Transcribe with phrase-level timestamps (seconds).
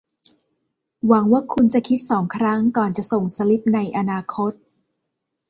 [1.07, 4.51] หวังว่าคุณจะคิดสองครั้งก่อนจะส่งสลิปในอนาคต